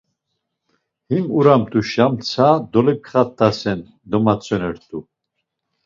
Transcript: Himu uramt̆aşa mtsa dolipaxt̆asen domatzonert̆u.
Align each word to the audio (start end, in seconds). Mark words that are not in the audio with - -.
Himu 1.09 1.31
uramt̆aşa 1.37 2.05
mtsa 2.13 2.47
dolipaxt̆asen 2.71 3.79
domatzonert̆u. 4.09 4.99